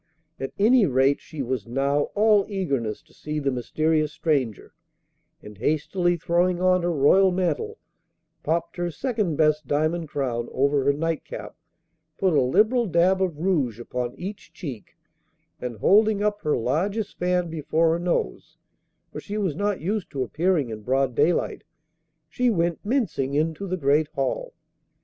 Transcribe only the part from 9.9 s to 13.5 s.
crown over her night cap, put a liberal dab of